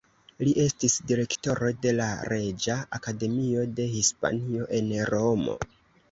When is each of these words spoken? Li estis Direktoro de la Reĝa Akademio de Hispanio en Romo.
Li 0.45 0.51
estis 0.61 0.93
Direktoro 1.09 1.67
de 1.83 1.91
la 1.97 2.07
Reĝa 2.33 2.77
Akademio 2.99 3.65
de 3.81 3.85
Hispanio 3.91 4.65
en 4.79 4.89
Romo. 5.11 5.59